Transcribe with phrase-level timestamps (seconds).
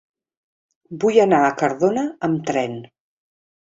[1.05, 2.85] Vull anar a Cardona amb tren.